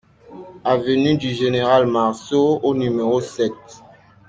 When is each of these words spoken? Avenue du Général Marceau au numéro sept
Avenue 0.63 1.15
du 1.15 1.29
Général 1.35 1.85
Marceau 1.85 2.59
au 2.63 2.73
numéro 2.73 3.21
sept 3.21 3.83